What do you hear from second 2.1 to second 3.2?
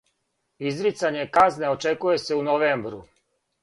се у новембру.